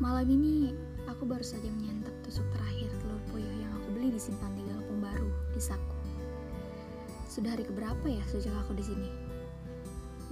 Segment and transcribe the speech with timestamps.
[0.00, 0.72] Malam ini
[1.12, 5.04] aku baru saja menyantap tusuk terakhir telur puyuh yang aku beli di simpan tiga kampung
[5.04, 5.96] baru di Saku.
[7.28, 9.12] Sudah hari keberapa ya sejak aku di sini?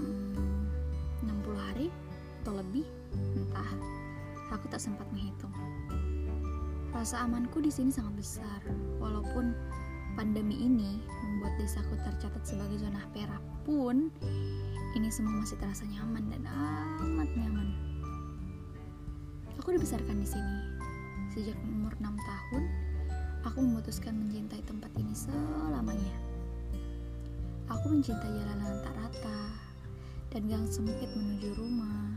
[0.00, 0.72] Hmm,
[1.20, 1.92] 60 hari
[2.40, 2.88] atau lebih?
[3.12, 3.68] Entah.
[4.56, 5.52] Aku tak sempat menghitung.
[6.96, 8.60] Rasa amanku di sini sangat besar,
[8.96, 9.52] walaupun
[10.16, 10.96] pandemi ini
[11.28, 13.36] membuat desaku tercatat sebagai zona merah
[13.68, 14.08] pun
[14.96, 16.48] ini semua masih terasa nyaman dan
[17.04, 17.87] amat nyaman.
[19.68, 20.60] Aku dibesarkan di sini.
[21.28, 22.64] Sejak umur 6 tahun,
[23.44, 26.16] aku memutuskan mencintai tempat ini selamanya.
[27.68, 29.40] Aku mencintai jalanan tak rata
[30.32, 32.16] dan gang sempit menuju rumah.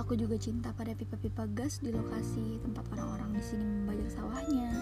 [0.00, 4.72] Aku juga cinta pada pipa-pipa gas di lokasi tempat orang-orang di sini membajak sawahnya.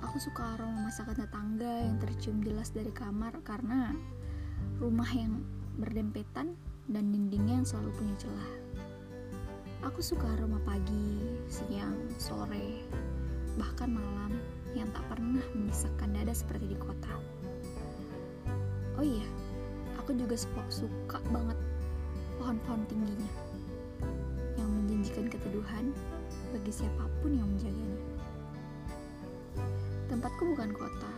[0.00, 3.92] Aku suka aroma masakan tetangga yang tercium jelas dari kamar karena
[4.80, 5.44] rumah yang
[5.76, 6.56] berdempetan
[6.88, 8.52] dan dindingnya yang selalu punya celah.
[9.82, 12.86] Aku suka aroma pagi, siang, sore,
[13.58, 14.38] bahkan malam
[14.78, 17.10] yang tak pernah memisahkan dada seperti di kota.
[18.94, 19.26] Oh iya,
[19.98, 20.38] aku juga
[20.70, 21.58] suka banget
[22.38, 23.26] pohon-pohon tingginya
[24.54, 25.90] yang menjanjikan keteduhan
[26.54, 28.06] bagi siapa pun yang menjaganya.
[30.06, 31.14] Tempatku bukan kota,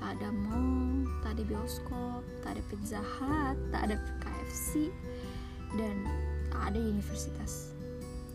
[0.00, 4.88] tak ada mall, tak ada bioskop, tak ada pizza hut, tak ada KFC,
[5.76, 6.08] dan
[6.48, 7.76] tak ada universitas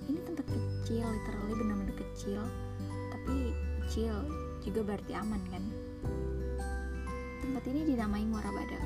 [0.10, 2.42] ini tempat kecil literally benar-benar kecil.
[3.14, 3.54] Tapi
[3.86, 4.14] kecil
[4.62, 5.64] juga berarti aman kan?
[7.42, 8.84] Tempat ini dinamai Muara Badak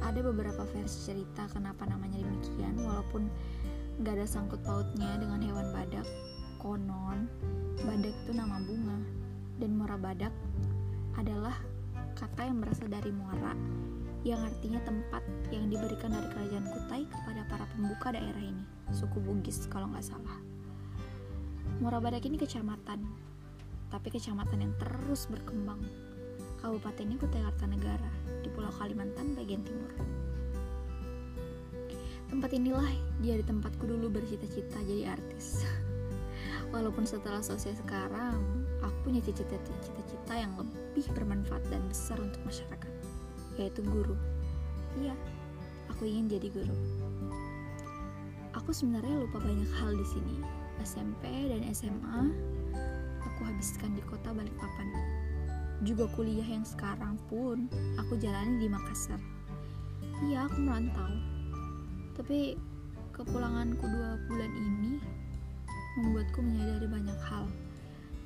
[0.00, 3.28] ada beberapa versi cerita kenapa namanya demikian walaupun
[4.00, 6.08] gak ada sangkut pautnya dengan hewan badak.
[6.60, 7.28] Konon
[7.84, 8.98] badak itu nama bunga.
[9.60, 10.32] Dan Muara Badak
[11.20, 11.52] adalah
[12.16, 13.52] kata yang berasal dari muara
[14.20, 19.64] yang artinya tempat yang diberikan dari kerajaan Kutai kepada para pembuka daerah ini, suku Bugis
[19.72, 20.49] kalau nggak salah.
[21.80, 23.00] Badak ini kecamatan,
[23.88, 25.80] tapi kecamatan yang terus berkembang.
[26.60, 28.12] Kabupatennya Kutai Kartanegara
[28.44, 29.88] di Pulau Kalimantan bagian timur.
[32.28, 32.88] Tempat inilah
[33.24, 35.64] jadi tempatku dulu bercita-cita jadi artis.
[36.74, 38.36] Walaupun setelah selesai sekarang,
[38.84, 42.92] aku punya cita-cita yang lebih bermanfaat dan besar untuk masyarakat,
[43.56, 44.16] yaitu guru.
[45.00, 45.16] Iya,
[45.88, 46.76] aku ingin jadi guru.
[48.56, 52.20] Aku sebenarnya lupa banyak hal di sini, SMP dan SMA
[53.20, 54.88] aku habiskan di kota Balikpapan.
[55.80, 59.20] Juga kuliah yang sekarang pun aku jalani di Makassar.
[60.28, 61.08] Iya, aku merantau.
[62.20, 62.52] Tapi
[63.16, 65.00] kepulanganku dua bulan ini
[66.00, 67.48] membuatku menyadari banyak hal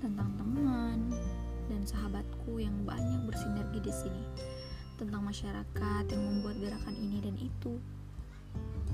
[0.02, 1.14] tentang teman
[1.70, 4.24] dan sahabatku yang banyak bersinergi di sini,
[5.00, 7.78] tentang masyarakat yang membuat gerakan ini dan itu,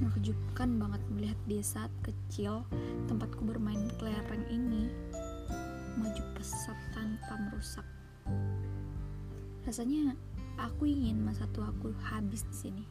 [0.00, 2.64] menakjubkan banget melihat desa kecil
[3.04, 4.88] tempatku bermain kelereng ini
[6.00, 7.84] maju pesat tanpa merusak.
[9.68, 10.16] Rasanya
[10.56, 12.84] aku ingin masa tuaku habis di sini.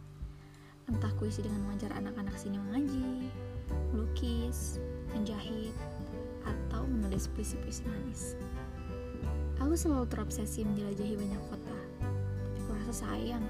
[0.86, 3.30] Entah ku isi dengan mengajar anak-anak sini mengaji,
[3.94, 4.78] melukis,
[5.14, 5.74] menjahit,
[6.46, 8.34] atau menulis puisi-puisi manis.
[9.62, 11.78] Aku selalu terobsesi menjelajahi banyak kota,
[12.41, 13.46] tapi kurasa sayang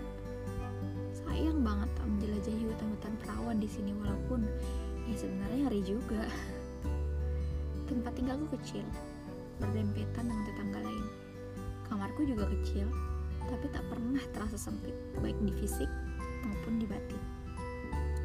[1.30, 4.42] sayang banget tak menjelajahi hutan-hutan perawan di sini walaupun
[5.06, 6.26] ya sebenarnya hari juga.
[7.90, 8.82] Tempat tinggalku kecil,
[9.62, 11.06] berdempetan dengan tetangga lain.
[11.86, 12.90] Kamarku juga kecil,
[13.46, 15.90] tapi tak pernah terasa sempit, baik di fisik
[16.46, 17.22] maupun di batin.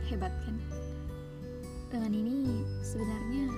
[0.09, 0.57] Hebat kan?
[1.93, 3.53] Dengan ini sebenarnya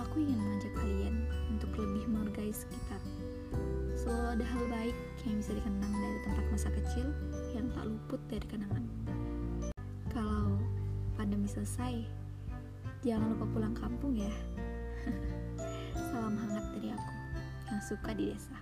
[0.00, 1.14] aku ingin mengajak kalian
[1.52, 3.00] untuk lebih menghargai sekitar.
[3.96, 4.96] Selalu ada hal baik
[5.28, 7.08] yang bisa dikenang dari tempat masa kecil
[7.56, 8.84] yang tak luput dari kenangan.
[10.12, 10.60] Kalau
[11.16, 12.04] pandemi selesai,
[13.00, 14.32] jangan lupa pulang kampung ya.
[16.12, 17.12] Salam hangat dari aku
[17.72, 18.60] yang suka di desa.